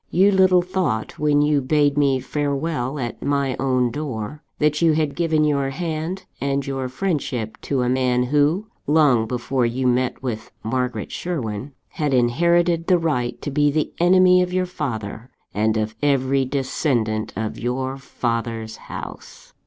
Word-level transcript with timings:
You 0.09 0.31
little 0.31 0.63
thought, 0.63 1.19
when 1.19 1.43
you 1.43 1.61
bade 1.61 1.95
me 1.95 2.19
farewell 2.19 2.97
at 2.97 3.21
my 3.21 3.55
own 3.59 3.91
door, 3.91 4.41
that 4.57 4.81
you 4.81 4.93
had 4.93 5.13
given 5.15 5.43
your 5.43 5.69
hand 5.69 6.25
and 6.41 6.65
your 6.65 6.89
friendship 6.89 7.55
to 7.61 7.83
a 7.83 7.87
man, 7.87 8.23
who 8.23 8.65
long 8.87 9.27
before 9.27 9.63
you 9.63 9.85
met 9.85 10.23
with 10.23 10.49
Margaret 10.63 11.11
Sherwin 11.11 11.73
had 11.89 12.15
inherited 12.15 12.87
the 12.87 12.97
right 12.97 13.39
to 13.43 13.51
be 13.51 13.69
the 13.69 13.93
enemy 13.99 14.41
of 14.41 14.51
your 14.51 14.65
father, 14.65 15.29
and 15.53 15.77
of 15.77 15.95
every 16.01 16.45
descendant 16.45 17.31
of 17.37 17.59
your 17.59 17.95
father's 17.97 18.77
house. 18.77 19.53